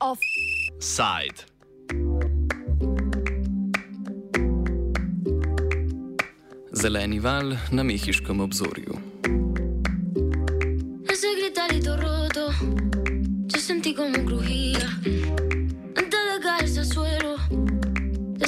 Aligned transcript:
Offside. 0.00 1.44
Zeleni 6.72 7.20
val 7.20 7.56
na 7.70 7.82
mehiškem 7.82 8.40
obzorju. 8.40 8.98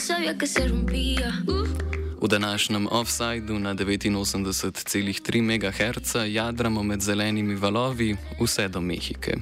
Sabía 0.05 0.37
que 0.37 0.47
se 0.47 0.69
rompía. 0.69 1.33
Uh. 1.49 1.94
V 2.25 2.29
današnjem 2.29 2.89
offsajdu 2.91 3.59
na 3.59 3.75
89,3 3.75 5.43
MHz 5.43 6.35
jadramo 6.35 6.83
med 6.83 7.01
zelenimi 7.01 7.55
valovi 7.55 8.17
vse 8.41 8.69
do 8.69 8.81
Mehike. 8.81 9.37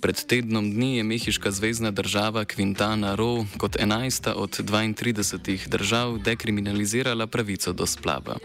Pred 0.00 0.26
tednom 0.26 0.70
dni 0.70 0.96
je 0.96 1.02
mehiška 1.02 1.50
zvezdna 1.50 1.90
država 1.90 2.44
Quintana 2.44 3.14
Roo 3.14 3.46
kot 3.58 3.76
enajsta 3.80 4.34
od 4.34 4.58
32 4.60 5.68
držav 5.68 6.18
dekriminalizirala 6.18 7.26
pravico 7.26 7.72
do 7.72 7.86
splava. 7.86 8.36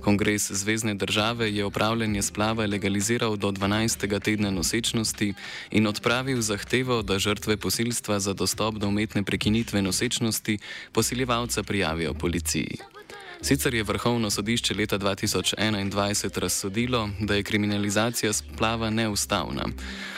Kongres 0.00 0.52
Zvezdne 0.52 0.94
države 0.94 1.54
je 1.54 1.64
upravljanje 1.64 2.22
splava 2.22 2.66
legaliziral 2.66 3.36
do 3.36 3.50
12. 3.50 4.20
tedna 4.20 4.50
nosečnosti 4.50 5.34
in 5.70 5.86
odpravil 5.86 6.40
zahtevo, 6.40 7.02
da 7.02 7.18
žrtve 7.18 7.56
posilstva 7.56 8.20
za 8.20 8.32
dostop 8.32 8.74
do 8.74 8.88
umetne 8.88 9.22
prekinitve 9.22 9.82
nosečnosti 9.82 10.58
posiljevalca 10.92 11.62
prijavijo 11.62 12.14
policiji. 12.14 12.93
Sicer 13.42 13.74
je 13.74 13.82
Vrhovno 13.82 14.30
sodišče 14.30 14.74
leta 14.74 14.98
2021 14.98 16.38
razsodilo, 16.38 17.10
da 17.20 17.34
je 17.34 17.42
kriminalizacija 17.42 18.32
splava 18.32 18.90
neustavna, 18.90 19.64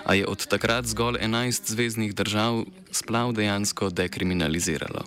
a 0.04 0.14
je 0.14 0.26
od 0.26 0.46
takrat 0.46 0.86
zgolj 0.86 1.18
11 1.22 1.70
zvezdnih 1.70 2.14
držav 2.14 2.64
splav 2.90 3.32
dejansko 3.32 3.90
dekriminaliziralo. 3.90 5.04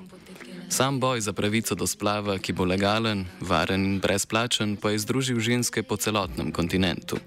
Sam 0.69 0.99
boj 0.99 1.21
za 1.21 1.33
pravico 1.33 1.75
do 1.75 1.87
splava, 1.87 2.37
ki 2.37 2.53
bo 2.53 2.65
legalen, 2.65 3.25
varen 3.41 3.85
in 3.85 3.99
brezplačen, 3.99 4.75
pa 4.75 4.91
je 4.91 4.99
združil 4.99 5.39
ženske 5.39 5.83
po 5.83 5.97
celotnem 5.97 6.51
kontinentu. 6.51 7.17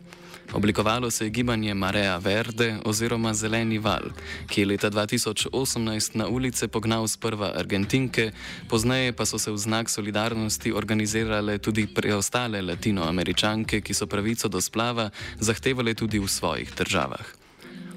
Oblikovalo 0.53 1.11
se 1.11 1.25
je 1.25 1.31
gibanje 1.31 1.75
Marea 1.75 2.17
Verde 2.17 2.77
oziroma 2.85 3.35
Zeleni 3.35 3.79
val, 3.79 4.13
ki 4.49 4.61
je 4.61 4.67
leta 4.67 4.91
2018 4.91 6.17
na 6.17 6.29
ulice 6.29 6.69
pognal 6.69 7.09
sprva 7.09 7.53
Argentinke, 7.57 8.33
pozneje 8.69 9.13
pa 9.13 9.25
so 9.27 9.39
se 9.39 9.51
v 9.51 9.57
znak 9.57 9.91
solidarnosti 9.91 10.73
organizirale 10.73 11.59
tudi 11.59 11.87
preostale 11.87 12.63
latinoameričanke, 12.63 13.81
ki 13.81 13.95
so 13.95 14.07
pravico 14.07 14.49
do 14.49 14.61
splava 14.61 15.11
zahtevale 15.41 15.95
tudi 15.95 16.19
v 16.19 16.29
svojih 16.29 16.75
državah. 16.77 17.25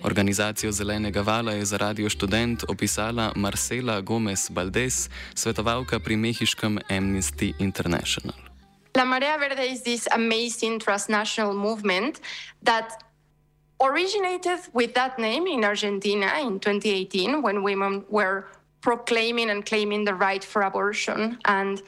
Organizacijo 0.03 0.71
Zelenega 0.71 1.21
vala 1.21 1.51
je 1.51 1.65
za 1.65 1.77
radio 1.77 2.09
študent 2.09 2.63
opisala 2.67 3.31
Marcela 3.35 4.01
Gomez 4.01 4.49
Baldes, 4.49 5.09
svetovalka 5.35 5.99
pri 5.99 6.15
mehiškem 6.15 6.79
Amnesty 6.89 7.53
International. 7.59 8.54
La 8.95 9.03
Marea 9.03 9.37
Verde 9.37 9.71
is 9.71 9.81
this 9.81 10.07
amazing 10.13 10.79
transnational 10.79 11.53
movement 11.53 12.21
that 12.63 13.03
originated 13.81 14.59
with 14.71 14.93
that 14.93 15.19
name 15.19 15.47
in 15.47 15.65
Argentina 15.65 16.31
in 16.39 16.61
2018 16.61 17.41
when 17.41 17.61
women 17.61 18.05
were 18.09 18.47
proclaiming 18.79 19.49
and 19.49 19.65
claiming 19.65 20.05
the 20.05 20.13
right 20.13 20.41
for 20.41 20.61
abortion. 20.61 21.37
And 21.43 21.81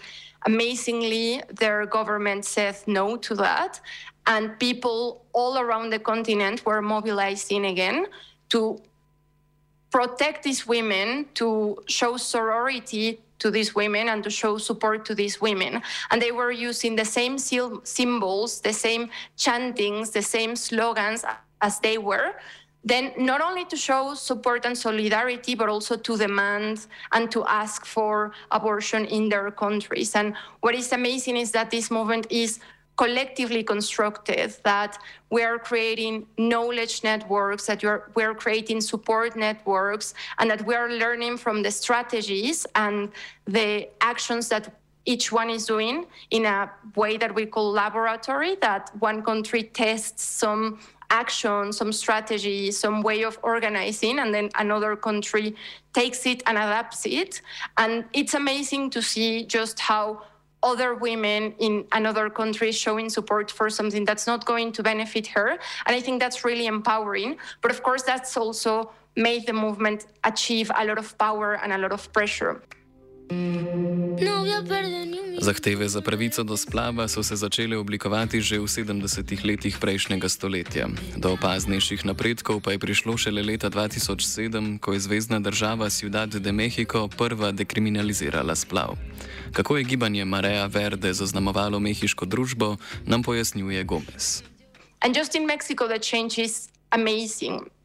amazingly, 0.46 1.42
their 1.50 1.86
government 1.86 2.44
said 2.44 2.76
no 2.88 3.16
to 3.16 3.36
that. 3.36 3.80
And 4.26 4.60
people 4.60 5.24
all 5.32 5.60
around 5.60 5.92
the 5.92 6.00
continent 6.00 6.66
were 6.66 6.82
mobilizing 6.82 7.68
again 7.68 8.08
to 8.50 8.82
protect 9.92 10.44
these 10.44 10.68
women, 10.68 11.28
to 11.36 11.78
show 11.88 12.18
sorority 12.18 13.22
to 13.40 13.52
these 13.52 13.76
women 13.76 14.10
and 14.10 14.24
to 14.24 14.30
show 14.30 14.58
support 14.58 15.06
to 15.06 15.16
these 15.16 15.42
women. 15.42 15.82
And 16.12 16.22
they 16.22 16.32
were 16.32 16.52
using 16.52 16.96
the 16.96 17.06
same 17.06 17.38
symbols, 17.38 18.62
the 18.62 18.74
same 18.74 19.10
chantings, 19.36 20.12
the 20.12 20.22
same 20.22 20.56
slogans 20.56 21.24
as 21.62 21.80
they 21.80 21.98
were. 21.98 22.34
Then, 22.84 23.12
not 23.18 23.42
only 23.42 23.66
to 23.66 23.76
show 23.76 24.14
support 24.14 24.66
and 24.66 24.78
solidarity, 24.78 25.56
but 25.56 25.68
also 25.68 25.98
to 25.98 26.18
demand 26.18 26.88
and 27.12 27.30
to 27.32 27.44
ask 27.46 27.86
for 27.86 28.32
abortion 28.50 29.06
in 29.06 29.28
their 29.28 29.52
countries. 29.52 30.16
And 30.16 30.36
what 30.62 30.74
is 30.74 30.94
amazing 30.94 31.36
is 31.36 31.52
that 31.52 31.70
this 31.70 31.92
movement 31.92 32.28
is 32.30 32.60
collectively 32.98 33.64
constructed, 33.64 34.56
that 34.64 34.98
we 35.30 35.44
are 35.44 35.60
creating 35.60 36.26
knowledge 36.38 37.04
networks, 37.04 37.68
that 37.68 37.84
we're 38.16 38.36
creating 38.36 38.82
support 38.82 39.36
networks, 39.36 40.14
and 40.40 40.50
that 40.50 40.66
we 40.66 40.74
are 40.76 40.90
learning 40.90 41.38
from 41.38 41.62
the 41.62 41.72
strategies 41.72 42.66
and 42.76 43.10
the 43.46 43.88
actions 44.02 44.50
that 44.50 44.74
each 45.06 45.32
one 45.32 45.50
is 45.50 45.66
doing 45.66 46.06
in 46.32 46.46
a 46.46 46.70
way 46.96 47.16
that 47.18 47.34
we 47.34 47.46
call 47.46 47.72
laboratory, 47.72 48.56
that 48.62 48.92
one 49.00 49.24
country 49.24 49.64
tests 49.64 50.24
some 50.24 50.80
action, 51.10 51.72
some 51.72 51.94
strategy, 51.94 52.72
some 52.72 53.02
way 53.02 53.24
of 53.24 53.40
organizing, 53.42 54.20
and 54.20 54.34
then 54.34 54.50
another 54.56 54.96
country 54.98 55.56
takes 55.94 56.26
it 56.26 56.44
and 56.46 56.58
adapts 56.58 57.06
it. 57.06 57.42
And 57.78 58.04
it's 58.12 58.34
amazing 58.34 58.90
to 58.90 59.02
see 59.02 59.46
just 59.46 59.80
how 59.80 60.24
other 60.68 60.94
women 60.96 61.54
in 61.60 61.74
another 61.94 62.30
country 62.30 62.72
showing 62.72 63.10
support 63.10 63.50
for 63.50 63.70
something 63.70 64.04
that's 64.04 64.28
not 64.28 64.46
going 64.46 64.70
to 64.74 64.84
benefit 64.84 65.26
her. 65.28 65.50
And 65.86 65.96
I 65.98 66.02
think 66.02 66.20
that's 66.20 66.44
really 66.44 66.68
empowering. 66.68 67.38
But 67.62 67.72
of 67.72 67.82
course, 67.82 68.04
that's 68.04 68.36
also 68.36 68.92
made 69.16 69.48
the 69.48 69.54
movement 69.54 70.00
achieve 70.24 70.70
a 70.76 70.84
lot 70.86 70.98
of 70.98 71.18
power 71.18 71.50
and 71.62 71.72
a 71.72 71.78
lot 71.78 71.94
of 71.94 72.12
pressure. 72.12 72.62
Zahteve 75.40 75.90
za 75.90 76.02
pravico 76.02 76.44
do 76.44 76.58
splava 76.58 77.08
so 77.08 77.24
se 77.24 77.36
začele 77.36 77.78
oblikovati 77.78 78.42
že 78.42 78.60
v 78.60 78.68
70-ih 78.68 79.46
letih 79.46 79.78
prejšnjega 79.80 80.30
stoletja. 80.30 80.90
Do 81.16 81.38
opaznejših 81.38 82.06
napredkov 82.06 82.60
pa 82.66 82.76
je 82.76 82.80
prišlo 82.80 83.18
šele 83.18 83.46
leta 83.46 83.70
2007, 83.70 84.80
ko 84.80 84.94
je 84.94 85.00
zvezdna 85.00 85.40
država 85.40 85.90
Ciudad 85.90 86.30
de 86.30 86.52
Mexico 86.52 87.08
prva 87.08 87.52
dekriminalizirala 87.52 88.56
splav. 88.56 88.98
Kako 89.54 89.78
je 89.78 89.84
gibanje 89.84 90.26
Marea 90.26 90.66
Verde 90.66 91.14
zaznamovalo 91.14 91.80
mehiško 91.80 92.26
družbo, 92.26 92.78
nam 93.06 93.24
pojasnjuje 93.24 93.84
Gomez. 93.84 94.44
In 95.06 95.14
just 95.14 95.36
in 95.36 95.46
Mexico, 95.46 95.88
the 95.88 96.00
change 96.00 96.42
is 96.42 96.70
amazing. 96.90 97.77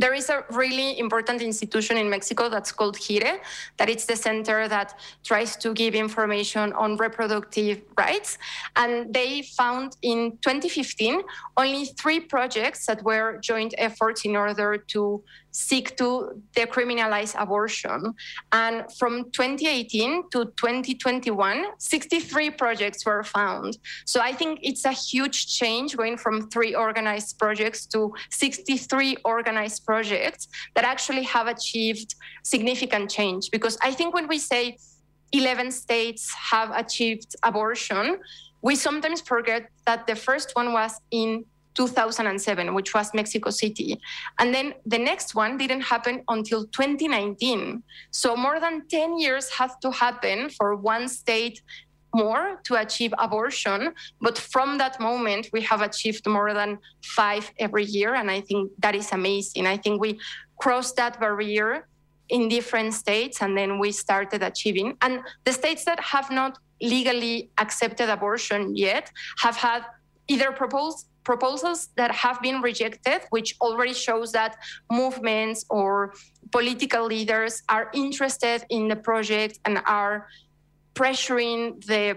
There 0.00 0.14
is 0.14 0.30
a 0.30 0.44
really 0.50 0.98
important 0.98 1.42
institution 1.42 1.96
in 1.96 2.08
Mexico 2.08 2.48
that's 2.48 2.70
called 2.70 2.96
GIRE, 2.98 3.40
that 3.78 3.88
it's 3.88 4.04
the 4.04 4.14
center 4.14 4.68
that 4.68 4.94
tries 5.24 5.56
to 5.56 5.74
give 5.74 5.96
information 5.96 6.72
on 6.74 6.96
reproductive 6.96 7.82
rights. 7.96 8.38
And 8.76 9.12
they 9.12 9.42
found 9.42 9.96
in 10.02 10.38
2015 10.42 11.22
only 11.56 11.86
three 11.86 12.20
projects 12.20 12.86
that 12.86 13.02
were 13.02 13.38
joint 13.38 13.74
efforts 13.76 14.24
in 14.24 14.36
order 14.36 14.78
to 14.78 15.22
seek 15.50 15.96
to 15.96 16.42
decriminalize 16.56 17.34
abortion. 17.40 18.14
And 18.52 18.84
from 18.98 19.30
2018 19.32 20.30
to 20.30 20.44
2021, 20.56 21.66
63 21.78 22.50
projects 22.50 23.04
were 23.04 23.22
found. 23.22 23.78
So 24.04 24.20
I 24.20 24.32
think 24.32 24.60
it's 24.62 24.84
a 24.84 24.92
huge 24.92 25.46
change 25.58 25.96
going 25.96 26.16
from 26.16 26.48
three 26.50 26.74
organized 26.74 27.38
projects 27.38 27.86
to 27.86 28.12
63 28.30 29.16
organized 29.24 29.84
projects 29.84 30.48
that 30.74 30.84
actually 30.84 31.24
have 31.24 31.46
achieved 31.46 32.14
significant 32.42 33.10
change. 33.10 33.50
Because 33.50 33.78
I 33.82 33.92
think 33.92 34.14
when 34.14 34.28
we 34.28 34.38
say 34.38 34.78
11 35.32 35.70
states 35.72 36.32
have 36.34 36.70
achieved 36.70 37.36
abortion, 37.42 38.18
we 38.62 38.74
sometimes 38.74 39.20
forget 39.20 39.68
that 39.86 40.06
the 40.06 40.16
first 40.16 40.52
one 40.54 40.72
was 40.72 40.92
in 41.10 41.44
2007, 41.78 42.74
which 42.74 42.92
was 42.92 43.14
Mexico 43.14 43.50
City. 43.50 44.00
And 44.40 44.52
then 44.52 44.74
the 44.84 44.98
next 44.98 45.34
one 45.36 45.56
didn't 45.56 45.82
happen 45.82 46.24
until 46.28 46.66
2019. 46.66 47.82
So 48.10 48.34
more 48.36 48.58
than 48.58 48.88
10 48.88 49.18
years 49.18 49.48
have 49.50 49.78
to 49.80 49.92
happen 49.92 50.50
for 50.50 50.74
one 50.74 51.08
state 51.08 51.62
more 52.14 52.60
to 52.64 52.74
achieve 52.74 53.12
abortion. 53.18 53.92
But 54.20 54.36
from 54.38 54.78
that 54.78 54.98
moment, 54.98 55.50
we 55.52 55.60
have 55.70 55.82
achieved 55.82 56.26
more 56.26 56.52
than 56.52 56.78
five 57.04 57.44
every 57.58 57.84
year. 57.84 58.14
And 58.14 58.28
I 58.30 58.40
think 58.40 58.72
that 58.80 58.94
is 58.96 59.12
amazing. 59.12 59.66
I 59.66 59.76
think 59.76 60.00
we 60.00 60.18
crossed 60.60 60.96
that 60.96 61.20
barrier 61.20 61.86
in 62.28 62.48
different 62.48 62.92
states 62.94 63.40
and 63.42 63.56
then 63.56 63.78
we 63.78 63.92
started 63.92 64.42
achieving. 64.42 64.96
And 65.00 65.20
the 65.44 65.52
states 65.52 65.84
that 65.84 66.00
have 66.00 66.28
not 66.30 66.58
legally 66.80 67.50
accepted 67.58 68.08
abortion 68.08 68.74
yet 68.74 69.12
have 69.44 69.56
had 69.56 69.82
either 70.28 70.50
proposed 70.52 71.06
proposals 71.28 71.80
that 72.00 72.10
have 72.24 72.38
been 72.40 72.58
rejected, 72.70 73.20
which 73.36 73.50
already 73.60 73.92
shows 73.92 74.28
that 74.32 74.52
movements 75.02 75.58
or 75.68 76.14
political 76.56 77.04
leaders 77.14 77.52
are 77.68 77.86
interested 77.92 78.58
in 78.70 78.88
the 78.92 78.96
project 79.08 79.52
and 79.66 79.74
are 79.84 80.16
pressuring 80.94 81.60
the 81.92 82.16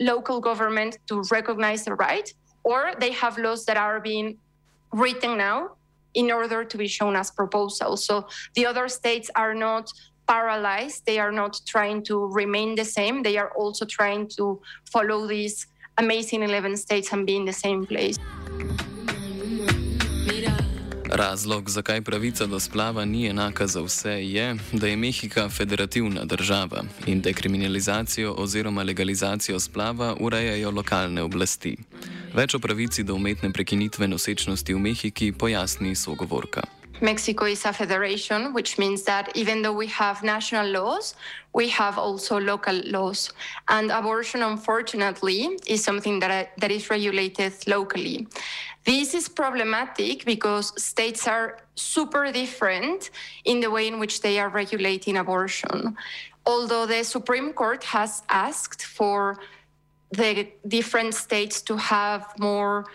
local 0.00 0.38
government 0.40 0.92
to 1.08 1.22
recognize 1.38 1.84
the 1.84 1.94
right, 2.06 2.28
or 2.70 2.80
they 3.02 3.12
have 3.22 3.36
laws 3.36 3.66
that 3.66 3.76
are 3.76 4.00
being 4.00 4.28
written 5.02 5.32
now 5.36 5.60
in 6.14 6.26
order 6.30 6.64
to 6.64 6.76
be 6.78 6.88
shown 6.98 7.14
as 7.14 7.28
proposals. 7.30 8.06
So 8.08 8.14
the 8.56 8.64
other 8.70 8.88
states 8.88 9.28
are 9.42 9.54
not 9.54 9.84
paralyzed, 10.26 11.04
they 11.04 11.18
are 11.24 11.34
not 11.42 11.60
trying 11.66 11.98
to 12.04 12.16
remain 12.40 12.74
the 12.74 12.88
same, 12.98 13.22
they 13.22 13.36
are 13.36 13.52
also 13.60 13.84
trying 13.84 14.28
to 14.38 14.44
follow 14.92 15.26
these 15.26 15.66
amazing 15.96 16.42
11 16.42 16.76
states 16.76 17.12
and 17.12 17.26
be 17.26 17.32
in 17.32 17.44
the 17.44 17.52
same 17.52 17.86
place. 17.86 18.18
Razlog, 21.10 21.68
zakaj 21.70 22.02
pravica 22.02 22.46
do 22.46 22.60
splava 22.60 23.04
ni 23.04 23.26
enaka 23.26 23.66
za 23.66 23.80
vse, 23.80 24.10
je, 24.10 24.56
da 24.72 24.86
je 24.86 24.96
Mehika 24.96 25.48
federativna 25.48 26.24
država 26.24 26.84
in 27.06 27.20
dekriminalizacijo 27.20 28.34
oziroma 28.38 28.82
legalizacijo 28.82 29.60
splava 29.60 30.16
urejajo 30.20 30.70
lokalne 30.70 31.22
oblasti. 31.22 31.76
Več 32.34 32.54
o 32.54 32.58
pravici 32.58 33.02
do 33.02 33.14
umetne 33.14 33.52
prekinitve 33.52 34.08
nosečnosti 34.08 34.74
v 34.74 34.78
Mehiki 34.78 35.32
pojasni 35.32 35.94
sogovorka. 35.94 36.62
Mexico 37.00 37.44
is 37.44 37.64
a 37.64 37.72
federation, 37.72 38.52
which 38.52 38.78
means 38.78 39.02
that 39.04 39.30
even 39.36 39.62
though 39.62 39.72
we 39.72 39.86
have 39.88 40.22
national 40.22 40.66
laws, 40.66 41.14
we 41.52 41.68
have 41.68 41.98
also 41.98 42.38
local 42.40 42.74
laws. 42.84 43.32
And 43.68 43.90
abortion, 43.90 44.42
unfortunately, 44.42 45.58
is 45.66 45.84
something 45.84 46.20
that, 46.20 46.52
that 46.58 46.70
is 46.70 46.88
regulated 46.90 47.52
locally. 47.66 48.26
This 48.84 49.14
is 49.14 49.28
problematic 49.28 50.24
because 50.24 50.72
states 50.82 51.26
are 51.26 51.58
super 51.74 52.30
different 52.32 53.10
in 53.44 53.60
the 53.60 53.70
way 53.70 53.88
in 53.88 53.98
which 53.98 54.20
they 54.20 54.38
are 54.38 54.48
regulating 54.48 55.16
abortion. 55.16 55.96
Although 56.46 56.86
the 56.86 57.02
Supreme 57.02 57.52
Court 57.52 57.82
has 57.84 58.22
asked 58.28 58.84
for 58.84 59.38
the 60.12 60.48
different 60.66 61.14
states 61.14 61.60
to 61.62 61.76
have 61.76 62.32
more 62.38 62.86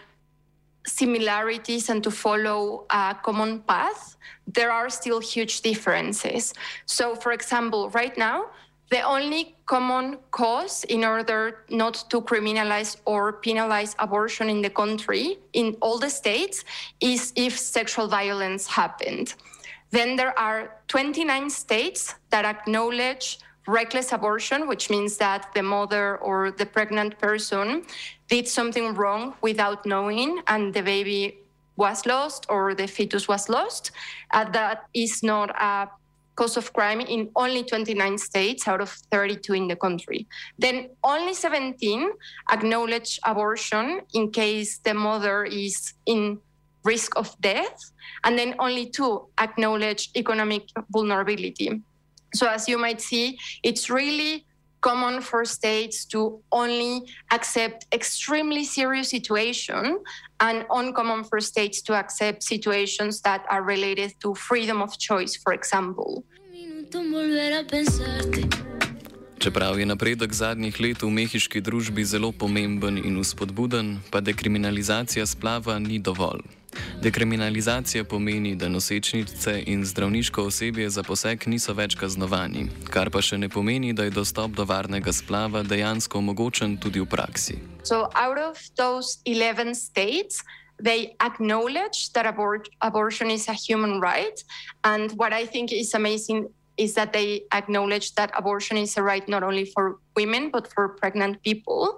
similarities 0.86 1.90
and 1.90 2.04
to 2.04 2.12
follow 2.12 2.86
a 2.90 3.16
common 3.24 3.60
path, 3.60 4.18
there 4.48 4.72
are 4.72 4.90
still 4.90 5.20
huge 5.20 5.62
differences. 5.62 6.54
So, 6.86 7.16
for 7.16 7.32
example, 7.32 7.90
right 7.90 8.18
now, 8.18 8.48
the 8.90 9.02
only 9.02 9.56
common 9.66 10.18
cause 10.32 10.84
in 10.84 11.06
order 11.06 11.64
not 11.70 12.04
to 12.10 12.22
criminalize 12.22 12.98
or 13.06 13.34
penalize 13.34 13.96
abortion 14.00 14.50
in 14.50 14.62
the 14.62 14.70
country, 14.70 15.38
in 15.54 15.78
all 15.82 15.98
the 15.98 16.10
states, 16.10 16.66
is 17.00 17.32
if 17.38 17.58
sexual 17.58 18.08
violence 18.08 18.68
happened. 18.68 19.34
Then 19.92 20.18
there 20.18 20.38
are 20.38 20.76
29 20.90 21.50
states 21.50 22.16
that 22.32 22.44
acknowledge 22.44 23.40
reckless 23.68 24.12
abortion, 24.12 24.68
which 24.68 24.90
means 24.90 25.18
that 25.18 25.54
the 25.54 25.64
mother 25.64 26.18
or 26.18 26.52
the 26.52 26.66
pregnant 26.66 27.18
person 27.20 27.84
did 28.32 28.48
something 28.48 28.96
wrong 28.96 29.36
without 29.42 29.86
knowing 29.86 30.42
and 30.48 30.74
the 30.74 30.82
baby 30.82 31.38
was 31.76 32.06
lost 32.06 32.46
or 32.50 32.74
the 32.74 32.88
fetus 32.88 33.28
was 33.28 33.50
lost. 33.50 33.92
Uh, 34.32 34.46
that 34.52 34.86
is 34.94 35.22
not 35.22 35.50
a 35.62 35.90
cause 36.36 36.56
of 36.56 36.72
crime 36.72 37.02
in 37.02 37.30
only 37.36 37.64
29 37.64 38.18
states 38.18 38.68
out 38.70 38.80
of 38.80 38.90
32 39.12 39.54
in 39.54 39.68
the 39.68 39.76
country. 39.76 40.26
Then 40.58 40.90
only 41.04 41.34
17 41.34 42.10
acknowledge 42.52 43.20
abortion 43.26 44.02
in 44.14 44.32
case 44.32 44.80
the 44.80 44.94
mother 44.94 45.44
is 45.44 45.94
in 46.06 46.40
risk 46.84 47.16
of 47.18 47.36
death, 47.42 47.78
and 48.24 48.40
then 48.40 48.56
only 48.58 48.90
two 48.90 49.28
acknowledge 49.38 50.10
economic 50.16 50.64
vulnerability. 50.90 51.82
So, 52.34 52.48
as 52.48 52.68
you 52.68 52.78
might 52.80 53.02
see, 53.02 53.38
it's 53.62 53.90
really 53.90 54.46
common 54.82 55.22
for 55.22 55.46
states 55.46 56.06
to 56.06 56.42
only 56.52 57.06
accept 57.32 57.86
extremely 57.94 58.66
serious 58.66 59.10
situation 59.10 60.00
and 60.40 60.66
uncommon 60.70 61.24
for 61.24 61.40
states 61.40 61.82
to 61.84 61.94
accept 61.94 62.44
situations 62.44 63.22
that 63.22 63.46
are 63.50 63.64
related 63.64 64.12
to 64.20 64.36
freedom 64.36 64.82
of 64.82 64.98
choice, 64.98 65.38
for 65.38 65.54
example. 65.54 66.24
Čeprav 69.42 69.80
je 69.80 69.86
napredek 69.86 70.34
zadnjih 70.34 70.76
let 70.80 71.02
v 71.02 71.10
mehiški 71.10 71.62
družbi 71.66 72.06
zelo 72.06 72.30
pomemben 72.30 72.98
in 73.02 73.18
uspodbuden, 73.18 73.98
pa 74.14 74.22
dekriminalizacija 74.22 75.26
splava 75.26 75.80
ni 75.80 75.98
dovolj. 75.98 76.61
Dekriminalizacija 77.02 78.04
pomeni, 78.04 78.56
da 78.56 78.70
nosečnice 78.70 79.64
in 79.66 79.86
zdravniško 79.86 80.44
osebje 80.44 80.90
za 80.90 81.04
poseg 81.04 81.48
niso 81.48 81.74
več 81.74 81.96
kaznovani, 81.98 82.68
kar 82.94 83.10
pa 83.10 83.24
še 83.26 83.40
ne 83.42 83.50
pomeni, 83.50 83.90
da 83.94 84.06
je 84.06 84.14
dostop 84.14 84.54
do 84.54 84.68
varnega 84.70 85.10
splava 85.10 85.64
dejansko 85.66 86.22
omogočen 86.22 86.78
tudi 86.78 87.02
v 87.02 87.08
praksi. 87.10 87.58
So, 87.84 88.06
out 88.14 88.38
of 88.38 88.62
those 88.78 89.18
11 89.26 89.74
states, 89.74 90.44
they 90.78 91.16
acknowledge 91.26 92.14
that 92.14 92.30
abort 92.30 92.70
abortion 92.82 93.32
is 93.32 93.50
a 93.50 93.58
human 93.58 94.00
right. 94.00 94.44
And 94.84 95.10
what 95.18 95.34
I 95.34 95.48
think 95.48 95.74
is 95.74 95.96
amazing 95.96 96.54
is 96.78 96.94
that 96.94 97.14
they 97.14 97.50
acknowledge 97.52 98.14
that 98.14 98.30
abortion 98.38 98.78
is 98.78 98.96
a 98.98 99.02
right 99.02 99.28
not 99.28 99.42
only 99.42 99.66
for 99.66 99.98
women, 100.16 100.52
but 100.52 100.70
for 100.70 100.90
pregnant 101.02 101.42
people. 101.42 101.98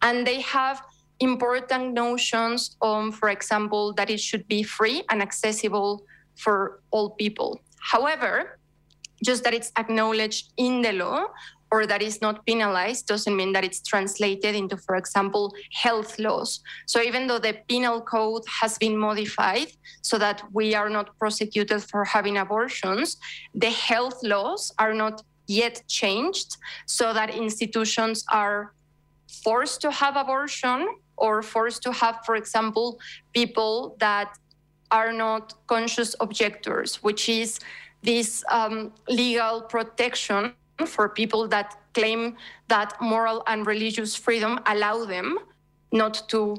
And 0.00 0.26
they 0.26 0.40
have 0.40 0.80
important 1.20 1.94
notions 1.94 2.76
on, 2.80 3.12
for 3.12 3.28
example, 3.28 3.92
that 3.94 4.10
it 4.10 4.20
should 4.20 4.46
be 4.48 4.62
free 4.62 5.02
and 5.10 5.20
accessible 5.22 6.04
for 6.36 6.80
all 6.90 7.10
people. 7.10 7.60
However, 7.80 8.58
just 9.24 9.42
that 9.44 9.54
it's 9.54 9.72
acknowledged 9.76 10.52
in 10.56 10.82
the 10.82 10.92
law 10.92 11.26
or 11.70 11.86
that 11.86 12.02
it's 12.02 12.20
not 12.20 12.46
penalized 12.46 13.06
doesn't 13.06 13.36
mean 13.36 13.52
that 13.52 13.64
it's 13.64 13.82
translated 13.82 14.54
into, 14.54 14.76
for 14.76 14.96
example, 14.96 15.52
health 15.72 16.18
laws. 16.18 16.60
So 16.86 17.02
even 17.02 17.26
though 17.26 17.38
the 17.38 17.58
penal 17.68 18.00
code 18.00 18.44
has 18.60 18.78
been 18.78 18.96
modified 18.96 19.72
so 20.00 20.18
that 20.18 20.42
we 20.52 20.74
are 20.74 20.88
not 20.88 21.18
prosecuted 21.18 21.82
for 21.82 22.04
having 22.04 22.38
abortions, 22.38 23.18
the 23.54 23.70
health 23.70 24.18
laws 24.22 24.72
are 24.78 24.94
not 24.94 25.22
yet 25.46 25.82
changed 25.88 26.56
so 26.86 27.12
that 27.12 27.34
institutions 27.34 28.24
are 28.30 28.72
forced 29.42 29.80
to 29.82 29.90
have 29.90 30.16
abortion 30.16 30.88
or 31.18 31.42
forced 31.42 31.82
to 31.82 31.92
have, 31.92 32.20
for 32.24 32.36
example, 32.36 32.98
people 33.32 33.96
that 34.00 34.36
are 34.90 35.12
not 35.12 35.54
conscious 35.66 36.14
objectors, 36.20 37.02
which 37.02 37.28
is 37.28 37.60
this 38.02 38.44
um, 38.50 38.92
legal 39.08 39.62
protection 39.62 40.52
for 40.86 41.08
people 41.08 41.48
that 41.48 41.76
claim 41.94 42.36
that 42.68 42.94
moral 43.00 43.42
and 43.46 43.66
religious 43.66 44.14
freedom 44.14 44.60
allow 44.66 45.04
them 45.04 45.38
not 45.92 46.28
to 46.28 46.56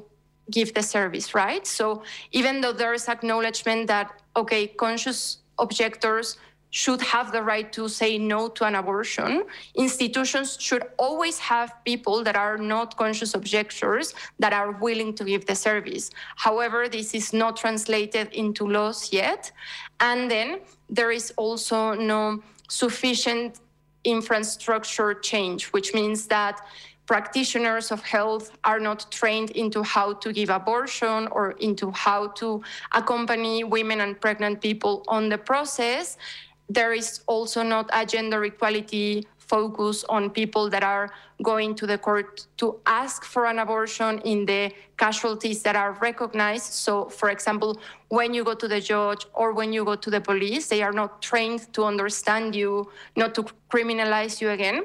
give 0.50 0.74
the 0.74 0.82
service, 0.82 1.34
right? 1.34 1.66
So 1.66 2.02
even 2.32 2.60
though 2.60 2.72
there 2.72 2.92
is 2.92 3.08
acknowledgement 3.08 3.86
that, 3.86 4.22
okay, 4.36 4.66
conscious 4.66 5.38
objectors 5.58 6.38
should 6.70 7.00
have 7.02 7.32
the 7.32 7.42
right 7.42 7.72
to 7.72 7.88
say 7.88 8.16
no 8.16 8.48
to 8.48 8.64
an 8.64 8.76
abortion. 8.76 9.44
Institutions 9.74 10.56
should 10.60 10.84
always 10.98 11.38
have 11.38 11.74
people 11.84 12.22
that 12.24 12.36
are 12.36 12.56
not 12.56 12.96
conscious 12.96 13.34
objectors 13.34 14.14
that 14.38 14.52
are 14.52 14.72
willing 14.72 15.14
to 15.14 15.24
give 15.24 15.46
the 15.46 15.54
service. 15.54 16.10
However, 16.36 16.88
this 16.88 17.14
is 17.14 17.32
not 17.32 17.56
translated 17.56 18.28
into 18.32 18.66
laws 18.66 19.12
yet. 19.12 19.50
And 19.98 20.30
then 20.30 20.60
there 20.88 21.10
is 21.10 21.32
also 21.36 21.94
no 21.94 22.42
sufficient 22.68 23.60
infrastructure 24.04 25.14
change, 25.14 25.66
which 25.66 25.92
means 25.92 26.26
that 26.28 26.60
practitioners 27.06 27.90
of 27.90 28.00
health 28.04 28.56
are 28.62 28.78
not 28.78 29.10
trained 29.10 29.50
into 29.50 29.82
how 29.82 30.12
to 30.12 30.32
give 30.32 30.48
abortion 30.48 31.26
or 31.32 31.50
into 31.58 31.90
how 31.90 32.28
to 32.28 32.62
accompany 32.92 33.64
women 33.64 34.00
and 34.00 34.20
pregnant 34.20 34.60
people 34.60 35.02
on 35.08 35.28
the 35.28 35.36
process 35.36 36.16
there 36.70 36.92
is 36.92 37.20
also 37.26 37.62
not 37.62 37.90
a 37.92 38.06
gender 38.06 38.44
equality 38.44 39.26
focus 39.38 40.04
on 40.08 40.30
people 40.30 40.70
that 40.70 40.84
are 40.84 41.10
going 41.42 41.74
to 41.74 41.84
the 41.84 41.98
court 41.98 42.46
to 42.56 42.78
ask 42.86 43.24
for 43.24 43.46
an 43.46 43.58
abortion 43.58 44.20
in 44.20 44.46
the 44.46 44.72
casualties 44.96 45.62
that 45.64 45.74
are 45.74 45.92
recognized. 46.00 46.72
So, 46.72 47.08
for 47.08 47.30
example, 47.30 47.80
when 48.08 48.32
you 48.32 48.44
go 48.44 48.54
to 48.54 48.68
the 48.68 48.80
judge 48.80 49.26
or 49.34 49.52
when 49.52 49.72
you 49.72 49.84
go 49.84 49.96
to 49.96 50.10
the 50.10 50.20
police, 50.20 50.68
they 50.68 50.82
are 50.82 50.92
not 50.92 51.20
trained 51.20 51.72
to 51.74 51.84
understand 51.84 52.54
you, 52.54 52.88
not 53.16 53.34
to 53.34 53.42
criminalize 53.72 54.40
you 54.40 54.50
again. 54.50 54.84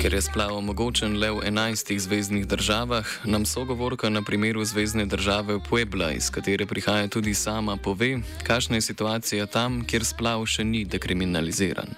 Ker 0.00 0.14
je 0.16 0.22
splav 0.24 0.54
omogočen 0.56 1.18
le 1.20 1.28
v 1.28 1.44
11 1.44 1.98
zvezdnih 1.98 2.46
državah, 2.48 3.04
nam 3.24 3.44
sogovorka 3.44 4.08
na 4.08 4.22
primeru 4.24 4.64
zvezdne 4.64 5.04
države 5.04 5.58
Puebla, 5.68 6.12
iz 6.16 6.30
katere 6.30 6.66
prihaja 6.66 7.08
tudi 7.08 7.34
sama, 7.34 7.76
pove, 7.76 8.22
kakšna 8.42 8.80
je 8.80 8.80
situacija 8.80 9.46
tam, 9.46 9.84
kjer 9.84 10.04
splav 10.04 10.46
še 10.48 10.64
ni 10.64 10.86
dekriminaliziran. 10.88 11.92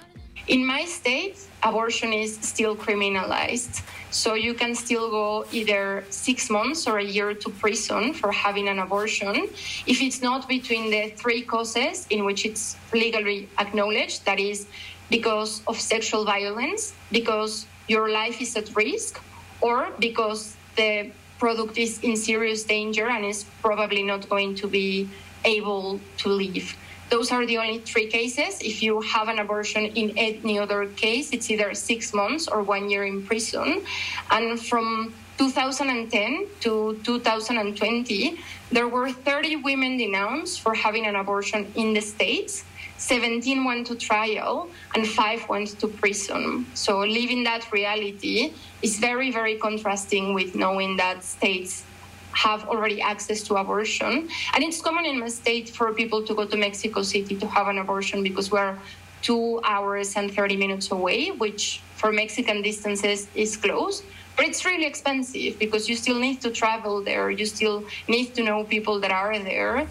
In 0.51 0.67
my 0.67 0.83
state, 0.83 1.47
abortion 1.61 2.11
is 2.11 2.35
still 2.43 2.75
criminalized. 2.75 3.79
So 4.11 4.35
you 4.35 4.53
can 4.53 4.75
still 4.75 5.07
go 5.09 5.45
either 5.53 6.03
six 6.09 6.49
months 6.49 6.83
or 6.87 6.99
a 6.99 7.07
year 7.07 7.33
to 7.33 7.49
prison 7.49 8.13
for 8.13 8.35
having 8.35 8.67
an 8.67 8.79
abortion 8.79 9.47
if 9.87 10.01
it's 10.01 10.21
not 10.21 10.47
between 10.49 10.91
the 10.91 11.15
three 11.15 11.41
causes 11.41 12.05
in 12.09 12.25
which 12.25 12.43
it's 12.45 12.75
legally 12.91 13.47
acknowledged 13.57 14.25
that 14.25 14.39
is, 14.39 14.67
because 15.09 15.61
of 15.67 15.79
sexual 15.79 16.25
violence, 16.25 16.93
because 17.11 17.65
your 17.87 18.09
life 18.09 18.41
is 18.41 18.55
at 18.55 18.75
risk 18.75 19.21
or 19.61 19.89
because 19.99 20.55
the 20.75 21.11
product 21.39 21.77
is 21.77 21.99
in 22.01 22.15
serious 22.15 22.63
danger 22.63 23.07
and 23.09 23.25
is 23.25 23.45
probably 23.61 24.03
not 24.03 24.27
going 24.29 24.55
to 24.55 24.67
be 24.67 25.09
able 25.45 25.99
to 26.17 26.29
live. 26.29 26.75
Those 27.09 27.31
are 27.31 27.45
the 27.45 27.57
only 27.57 27.79
three 27.79 28.07
cases. 28.07 28.59
If 28.61 28.81
you 28.81 29.01
have 29.01 29.27
an 29.27 29.37
abortion 29.39 29.85
in 29.85 30.17
any 30.17 30.57
other 30.57 30.87
case, 30.87 31.31
it's 31.31 31.51
either 31.51 31.73
six 31.75 32.13
months 32.13 32.47
or 32.47 32.63
one 32.63 32.89
year 32.89 33.05
in 33.05 33.23
prison. 33.23 33.85
And 34.31 34.59
from 34.59 35.13
2010 35.37 36.47
to 36.61 36.99
2020, 37.03 38.39
there 38.71 38.87
were 38.87 39.11
30 39.11 39.57
women 39.57 39.97
denounced 39.97 40.61
for 40.61 40.73
having 40.73 41.05
an 41.05 41.15
abortion 41.15 41.71
in 41.75 41.93
the 41.93 42.01
States. 42.01 42.63
17 42.97 43.65
went 43.65 43.87
to 43.87 43.95
trial 43.95 44.69
and 44.95 45.07
five 45.07 45.47
went 45.49 45.79
to 45.79 45.87
prison. 45.87 46.65
So 46.73 46.99
living 46.99 47.43
that 47.43 47.71
reality 47.71 48.53
is 48.81 48.99
very, 48.99 49.31
very 49.31 49.55
contrasting 49.55 50.33
with 50.33 50.55
knowing 50.55 50.97
that 50.97 51.23
states 51.23 51.83
have 52.31 52.67
already 52.67 53.01
access 53.01 53.43
to 53.43 53.55
abortion. 53.55 54.29
And 54.53 54.63
it's 54.63 54.81
common 54.81 55.05
in 55.05 55.19
my 55.19 55.27
state 55.27 55.69
for 55.69 55.93
people 55.93 56.23
to 56.23 56.33
go 56.33 56.45
to 56.45 56.57
Mexico 56.57 57.01
City 57.03 57.35
to 57.37 57.47
have 57.47 57.67
an 57.67 57.77
abortion 57.77 58.23
because 58.23 58.51
we're 58.51 58.77
two 59.21 59.61
hours 59.63 60.15
and 60.15 60.33
30 60.33 60.57
minutes 60.57 60.91
away, 60.91 61.31
which 61.31 61.81
for 61.95 62.11
Mexican 62.11 62.61
distances 62.61 63.27
is 63.35 63.55
close. 63.57 64.03
But 64.35 64.45
it's 64.45 64.65
really 64.65 64.85
expensive 64.85 65.59
because 65.59 65.87
you 65.89 65.95
still 65.95 66.19
need 66.19 66.41
to 66.41 66.49
travel 66.49 67.03
there, 67.03 67.29
you 67.29 67.45
still 67.45 67.83
need 68.07 68.33
to 68.35 68.41
know 68.43 68.63
people 68.63 68.99
that 69.01 69.11
are 69.11 69.37
there. 69.39 69.87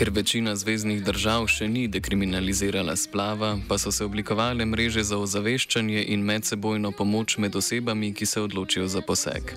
Ker 0.00 0.10
večina 0.10 0.54
zvezdnih 0.56 1.02
držav 1.04 1.44
še 1.52 1.66
ni 1.68 1.82
dekriminalizirala 1.84 2.94
splava, 2.96 3.58
pa 3.68 3.76
so 3.78 3.92
se 3.92 4.04
oblikovale 4.04 4.64
mreže 4.64 5.02
za 5.04 5.18
ozaveščanje 5.20 6.06
in 6.14 6.24
medsebojno 6.24 6.92
pomoč 6.96 7.36
med 7.36 7.56
osebami, 7.56 8.14
ki 8.16 8.26
se 8.26 8.40
odločijo 8.40 8.88
za 8.88 9.04
poseg. 9.04 9.52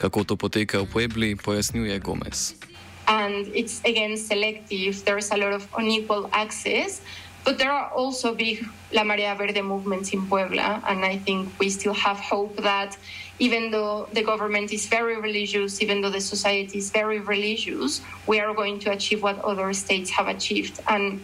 Kako 0.00 0.24
to 0.24 0.36
poteka 0.36 0.80
v 0.80 0.88
Puebli, 0.92 1.36
pojasnjuje 1.36 1.98
Gomez. 1.98 2.54
And 3.06 3.52
it's 3.52 3.84
again 3.84 4.16
selective, 4.16 5.04
there's 5.04 5.30
a 5.30 5.36
lot 5.36 5.52
of 5.52 5.68
unequal 5.76 6.30
access. 6.32 7.02
But 7.44 7.58
there 7.58 7.72
are 7.72 7.90
also 7.90 8.34
big 8.34 8.64
La 8.92 9.02
Marea 9.02 9.36
Verde 9.36 9.62
movements 9.62 10.12
in 10.12 10.26
Puebla, 10.28 10.80
and 10.86 11.04
I 11.04 11.18
think 11.18 11.52
we 11.58 11.70
still 11.70 11.94
have 11.94 12.18
hope 12.18 12.56
that 12.58 12.96
even 13.40 13.72
though 13.72 14.08
the 14.12 14.22
government 14.22 14.72
is 14.72 14.86
very 14.86 15.20
religious, 15.20 15.82
even 15.82 16.00
though 16.02 16.10
the 16.10 16.20
society 16.20 16.78
is 16.78 16.90
very 16.90 17.18
religious, 17.18 18.00
we 18.28 18.38
are 18.38 18.54
going 18.54 18.78
to 18.80 18.92
achieve 18.92 19.24
what 19.24 19.40
other 19.40 19.72
states 19.72 20.10
have 20.10 20.28
achieved. 20.28 20.78
And 20.86 21.20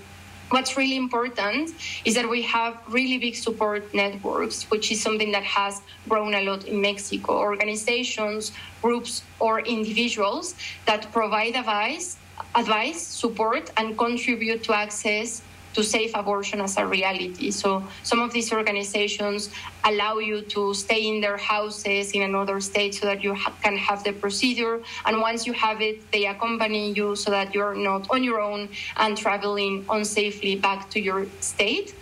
what's 0.51 0.77
really 0.77 0.97
important 0.97 1.71
is 2.05 2.17
that 2.17 2.29
we 2.29 2.43
have 2.43 2.83
really 2.89 3.19
big 3.19 3.37
support 3.37 3.95
networks, 3.95 4.65
which 4.73 4.91
is 4.91 5.01
something 5.01 5.31
that 5.33 5.45
has 5.45 5.83
grown 6.09 6.35
a 6.35 6.41
lot 6.41 6.65
in 6.65 6.81
Mexico. 6.81 7.39
Organizations, 7.39 8.51
groups, 8.83 9.23
or 9.39 9.61
individuals 9.61 10.57
that 10.87 11.13
provide 11.13 11.55
advice, 11.55 12.17
advice, 12.57 13.01
support, 13.01 13.71
and 13.77 13.97
contribute 13.97 14.65
to 14.65 14.75
access 14.75 15.43
to 15.79 15.85
safe 15.85 16.11
abortion 16.17 16.61
as 16.61 16.77
a 16.77 16.85
reality. 16.85 17.53
So 17.53 17.85
some 18.03 18.19
of 18.19 18.33
these 18.33 18.53
organizations 18.53 19.51
allow 19.85 20.19
you 20.19 20.43
to 20.55 20.75
stay 20.75 21.07
in 21.07 21.21
their 21.21 21.37
houses 21.37 22.11
in 22.11 22.23
another 22.23 22.59
state 22.61 22.97
so 22.97 23.07
that 23.07 23.23
you 23.23 23.33
ha- 23.33 23.55
can 23.63 23.77
have 23.77 24.03
the 24.03 24.13
procedure. 24.13 24.83
And 25.07 25.21
once 25.21 25.47
you 25.47 25.53
have 25.53 25.81
it, 25.81 26.11
they 26.11 26.27
accompany 26.27 26.93
you 26.93 27.15
so 27.15 27.31
that 27.31 27.55
you're 27.55 27.77
not 27.77 28.11
on 28.11 28.25
your 28.25 28.41
own 28.41 28.69
and 28.97 29.17
traveling 29.17 29.85
unsafely 29.85 30.61
back 30.61 30.91
to 30.91 30.99
your 31.01 31.27
state. 31.39 31.95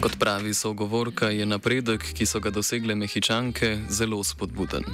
Kot 0.00 0.16
pravi 0.18 0.54
sogovorka, 0.54 1.28
je 1.28 1.46
napredek, 1.46 2.00
ki 2.16 2.26
so 2.26 2.40
ga 2.40 2.50
dosegle 2.50 2.94
mehičanke, 2.96 3.78
zelo 3.92 4.24
spodbuden. 4.24 4.84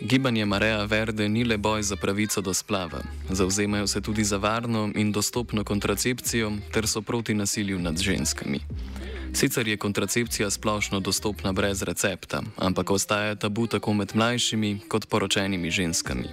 Gibanje 0.00 0.44
Marea 0.46 0.84
Verde 0.84 1.28
ni 1.28 1.44
le 1.44 1.56
boj 1.58 1.82
za 1.82 1.96
pravico 1.96 2.40
do 2.40 2.54
splava, 2.54 3.00
zauzemajo 3.30 3.86
se 3.86 4.00
tudi 4.00 4.24
za 4.24 4.36
varno 4.36 4.90
in 4.94 5.12
dostopno 5.12 5.64
kontracepcijo 5.64 6.52
ter 6.72 6.86
so 6.86 7.02
proti 7.02 7.34
nasilju 7.34 7.78
nad 7.78 7.98
ženskami. 7.98 8.60
Sicer 9.32 9.68
je 9.68 9.76
kontracepcija 9.76 10.50
splošno 10.50 11.00
dostopna 11.00 11.52
brez 11.52 11.82
recepta, 11.82 12.42
ampak 12.56 12.90
ostaja 12.90 13.34
tabu 13.34 13.66
tako 13.66 13.92
med 13.92 14.12
mlajšimi 14.14 14.80
kot 14.88 15.08
poročenimi 15.08 15.70
ženskami. 15.70 16.28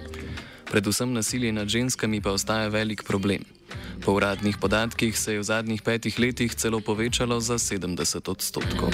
Predvsem 0.70 1.12
nasilje 1.12 1.52
nad 1.52 1.68
ženskami 1.68 2.20
pa 2.20 2.30
ostaja 2.30 2.68
velik 2.68 3.02
problem. 3.02 3.42
Po 4.04 4.12
uradnih 4.12 4.56
podatkih 4.58 5.18
se 5.18 5.32
je 5.32 5.38
v 5.38 5.42
zadnjih 5.42 5.82
petih 5.82 6.18
letih 6.18 6.54
celo 6.54 6.80
povečalo 6.80 7.40
za 7.40 7.54
70 7.54 8.30
odstotkov. 8.30 8.90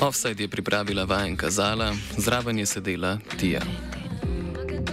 Offside 0.00 0.42
je 0.42 0.48
pripravila 0.48 1.04
vajenka 1.04 1.50
Zala, 1.50 1.94
zraven 2.18 2.58
je 2.58 2.66
sedela 2.66 3.18
Tija. 3.40 3.91